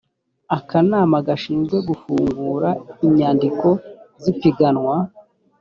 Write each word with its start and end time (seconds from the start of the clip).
akanama 0.57 1.17
gashinzwe 1.27 1.77
gufungura 1.87 2.69
inyandiko 3.05 3.67
z 4.21 4.23
ipiganwa 4.33 4.95